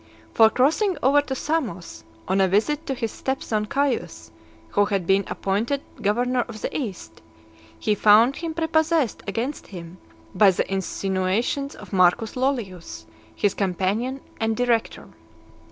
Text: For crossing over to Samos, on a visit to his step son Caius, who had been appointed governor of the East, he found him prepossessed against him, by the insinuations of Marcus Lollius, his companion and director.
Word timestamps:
For 0.33 0.49
crossing 0.49 0.97
over 1.03 1.21
to 1.21 1.35
Samos, 1.35 2.03
on 2.27 2.41
a 2.41 2.47
visit 2.47 2.87
to 2.87 2.95
his 2.95 3.11
step 3.11 3.43
son 3.43 3.67
Caius, 3.67 4.31
who 4.69 4.85
had 4.85 5.05
been 5.05 5.23
appointed 5.27 5.83
governor 6.01 6.41
of 6.47 6.61
the 6.63 6.75
East, 6.75 7.21
he 7.77 7.93
found 7.93 8.37
him 8.37 8.55
prepossessed 8.55 9.21
against 9.27 9.67
him, 9.67 9.99
by 10.33 10.49
the 10.49 10.65
insinuations 10.73 11.75
of 11.75 11.93
Marcus 11.93 12.35
Lollius, 12.35 13.05
his 13.35 13.53
companion 13.53 14.21
and 14.39 14.57
director. 14.57 15.07